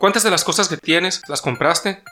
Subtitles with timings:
[0.00, 2.02] ¿Cuántas de las cosas que tienes las compraste?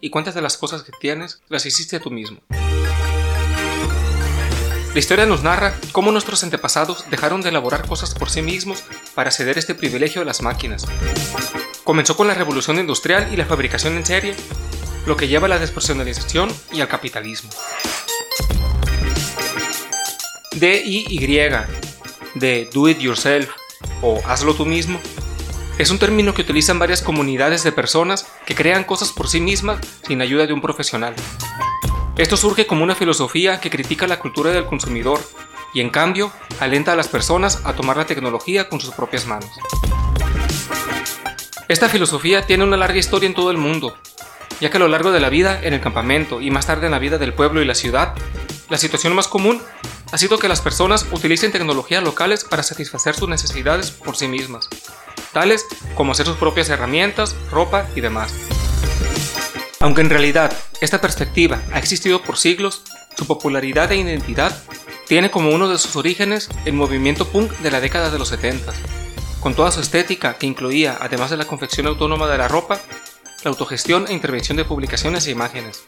[0.00, 2.40] ¿Y cuántas de las cosas que tienes las hiciste tú mismo?
[4.94, 8.82] La historia nos narra cómo nuestros antepasados dejaron de elaborar cosas por sí mismos
[9.14, 10.86] para ceder este privilegio a las máquinas.
[11.84, 14.34] Comenzó con la revolución industrial y la fabricación en serie,
[15.04, 17.50] lo que lleva a la despersonalización y al capitalismo.
[20.52, 21.50] DIY,
[22.34, 23.50] de Do It Yourself
[24.00, 24.98] o Hazlo tú mismo,
[25.78, 29.78] es un término que utilizan varias comunidades de personas que crean cosas por sí mismas
[30.06, 31.14] sin ayuda de un profesional.
[32.16, 35.20] Esto surge como una filosofía que critica la cultura del consumidor
[35.74, 39.50] y en cambio alenta a las personas a tomar la tecnología con sus propias manos.
[41.68, 43.98] Esta filosofía tiene una larga historia en todo el mundo,
[44.60, 46.92] ya que a lo largo de la vida en el campamento y más tarde en
[46.92, 48.14] la vida del pueblo y la ciudad,
[48.70, 49.60] la situación más común
[50.10, 54.70] ha sido que las personas utilicen tecnologías locales para satisfacer sus necesidades por sí mismas,
[55.94, 58.32] como hacer sus propias herramientas, ropa y demás.
[59.80, 62.82] Aunque en realidad esta perspectiva ha existido por siglos,
[63.16, 64.56] su popularidad e identidad
[65.06, 68.72] tiene como uno de sus orígenes el movimiento punk de la década de los 70,
[69.40, 72.80] con toda su estética que incluía, además de la confección autónoma de la ropa,
[73.44, 75.84] la autogestión e intervención de publicaciones e imágenes.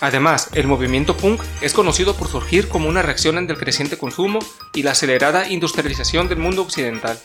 [0.00, 4.38] Además, el movimiento punk es conocido por surgir como una reacción ante el creciente consumo
[4.74, 7.20] y la acelerada industrialización del mundo occidental,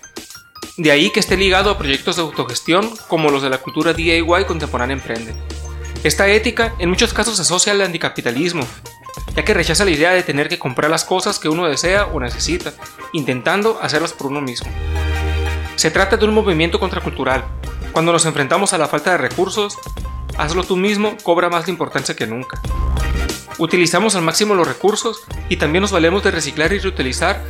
[0.78, 4.46] de ahí que esté ligado a proyectos de autogestión como los de la cultura DIY
[4.46, 5.34] contemporánea emprende.
[6.04, 8.66] Esta ética en muchos casos se asocia al anticapitalismo,
[9.36, 12.20] ya que rechaza la idea de tener que comprar las cosas que uno desea o
[12.20, 12.74] necesita,
[13.12, 14.70] intentando hacerlas por uno mismo.
[15.76, 17.44] Se trata de un movimiento contracultural.
[17.92, 19.80] Cuando nos enfrentamos a la falta de recursos,
[20.38, 22.62] hazlo tú mismo cobra más de importancia que nunca.
[23.58, 27.42] Utilizamos al máximo los recursos y también nos valemos de reciclar y reutilizar,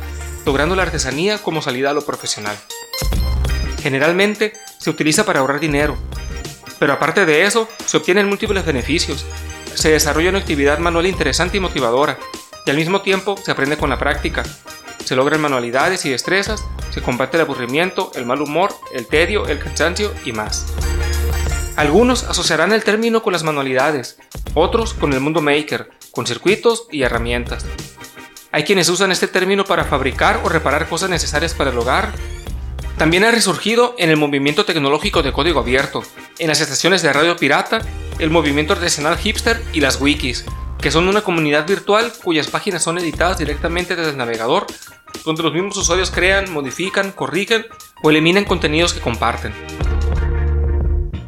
[0.46, 2.56] logrando la artesanía como salida a lo profesional.
[3.82, 5.96] Generalmente se utiliza para ahorrar dinero,
[6.78, 9.26] pero aparte de eso, se obtienen múltiples beneficios.
[9.74, 12.18] Se desarrolla una actividad manual interesante y motivadora,
[12.64, 14.44] y al mismo tiempo se aprende con la práctica.
[15.04, 19.58] Se logran manualidades y destrezas, se combate el aburrimiento, el mal humor, el tedio, el
[19.58, 20.66] cansancio y más.
[21.76, 24.18] Algunos asociarán el término con las manualidades,
[24.54, 27.64] otros con el mundo maker, con circuitos y herramientas.
[28.50, 32.12] Hay quienes usan este término para fabricar o reparar cosas necesarias para el hogar,
[32.98, 36.02] también ha resurgido en el movimiento tecnológico de código abierto,
[36.38, 37.80] en las estaciones de radio pirata,
[38.18, 40.44] el movimiento artesanal hipster y las wikis,
[40.80, 44.66] que son una comunidad virtual cuyas páginas son editadas directamente desde el navegador,
[45.24, 47.66] donde los mismos usuarios crean, modifican, corrigen
[48.02, 49.54] o eliminan contenidos que comparten.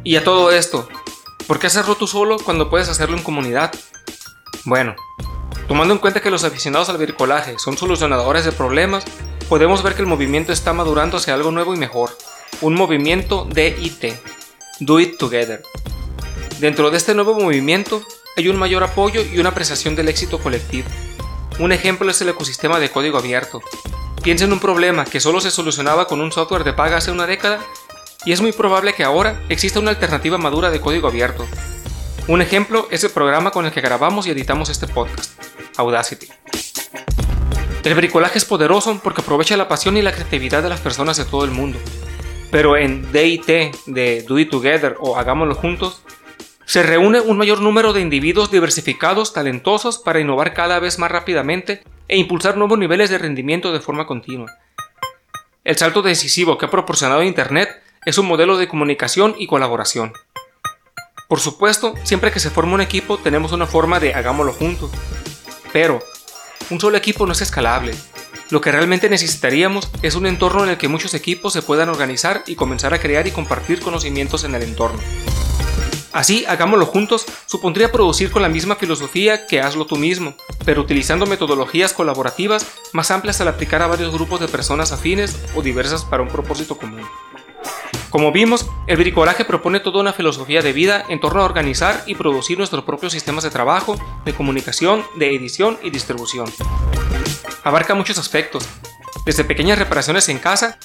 [0.03, 0.89] Y a todo esto,
[1.47, 3.71] ¿por qué hacerlo tú solo cuando puedes hacerlo en comunidad?
[4.65, 4.95] Bueno,
[5.69, 9.05] tomando en cuenta que los aficionados al bricolaje son solucionadores de problemas,
[9.51, 12.17] podemos ver que el movimiento está madurando hacia algo nuevo y mejor,
[12.61, 14.13] un movimiento DIT,
[14.79, 15.61] Do It Together.
[16.61, 18.01] Dentro de este nuevo movimiento
[18.37, 20.87] hay un mayor apoyo y una apreciación del éxito colectivo.
[21.59, 23.61] Un ejemplo es el ecosistema de código abierto.
[24.23, 27.27] Piensa en un problema que solo se solucionaba con un software de paga hace una
[27.27, 27.59] década
[28.23, 31.45] y es muy probable que ahora exista una alternativa madura de código abierto.
[32.29, 35.33] Un ejemplo es el programa con el que grabamos y editamos este podcast,
[35.75, 36.29] Audacity.
[37.83, 41.25] El bricolaje es poderoso porque aprovecha la pasión y la creatividad de las personas de
[41.25, 41.79] todo el mundo.
[42.51, 43.47] Pero en DIT,
[43.87, 46.03] de Do It Together o Hagámoslo Juntos,
[46.65, 51.83] se reúne un mayor número de individuos diversificados, talentosos, para innovar cada vez más rápidamente
[52.07, 54.51] e impulsar nuevos niveles de rendimiento de forma continua.
[55.63, 57.69] El salto decisivo que ha proporcionado Internet
[58.05, 60.13] es un modelo de comunicación y colaboración.
[61.27, 64.91] Por supuesto, siempre que se forma un equipo tenemos una forma de hagámoslo juntos,
[65.73, 65.99] pero
[66.69, 67.93] un solo equipo no es escalable.
[68.49, 72.43] Lo que realmente necesitaríamos es un entorno en el que muchos equipos se puedan organizar
[72.47, 74.99] y comenzar a crear y compartir conocimientos en el entorno.
[76.13, 80.35] Así, hagámoslo juntos, supondría producir con la misma filosofía que hazlo tú mismo,
[80.65, 85.61] pero utilizando metodologías colaborativas más amplias al aplicar a varios grupos de personas afines o
[85.61, 87.07] diversas para un propósito común.
[88.11, 92.15] Como vimos, el bricolaje propone toda una filosofía de vida en torno a organizar y
[92.15, 96.51] producir nuestros propios sistemas de trabajo, de comunicación, de edición y distribución.
[97.63, 98.67] Abarca muchos aspectos,
[99.25, 100.77] desde pequeñas reparaciones en casa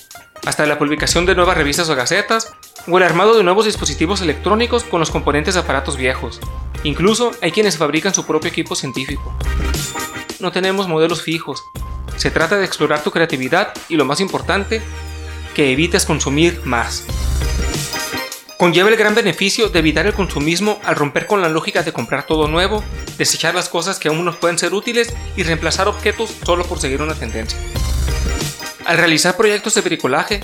[0.45, 2.53] hasta la publicación de nuevas revistas o gacetas,
[2.87, 6.41] o el armado de nuevos dispositivos electrónicos con los componentes de aparatos viejos.
[6.85, 9.35] Incluso hay quienes fabrican su propio equipo científico.
[10.39, 11.65] No tenemos modelos fijos.
[12.17, 14.81] Se trata de explorar tu creatividad y lo más importante,
[15.57, 17.07] que evites consumir más.
[18.59, 22.27] Conlleva el gran beneficio de evitar el consumismo al romper con la lógica de comprar
[22.27, 22.85] todo nuevo,
[23.17, 27.01] desechar las cosas que aún nos pueden ser útiles y reemplazar objetos solo por seguir
[27.01, 27.59] una tendencia.
[28.85, 30.41] Al realizar proyectos de bricolaje,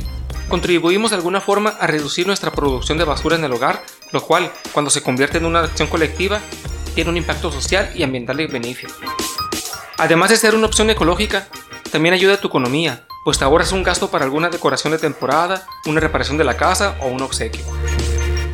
[0.49, 4.51] contribuimos de alguna forma a reducir nuestra producción de basura en el hogar, lo cual,
[4.73, 6.41] cuando se convierte en una acción colectiva,
[6.95, 8.89] tiene un impacto social y ambiental de beneficio.
[9.99, 11.49] Además de ser una opción ecológica,
[11.91, 15.67] también ayuda a tu economía, pues te ahorras un gasto para alguna decoración de temporada,
[15.87, 17.65] una reparación de la casa o un obsequio.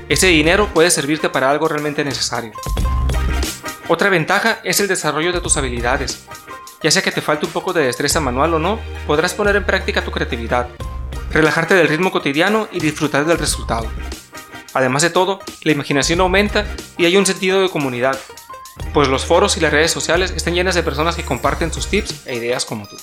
[0.09, 2.53] Ese dinero puede servirte para algo realmente necesario.
[3.89, 6.27] Otra ventaja es el desarrollo de tus habilidades.
[6.83, 9.65] Ya sea que te falte un poco de destreza manual o no, podrás poner en
[9.65, 10.69] práctica tu creatividad,
[11.31, 13.87] relajarte del ritmo cotidiano y disfrutar del resultado.
[14.75, 16.67] Además de todo, la imaginación aumenta
[16.97, 18.19] y hay un sentido de comunidad,
[18.93, 22.27] pues los foros y las redes sociales están llenas de personas que comparten sus tips
[22.27, 22.97] e ideas como tú.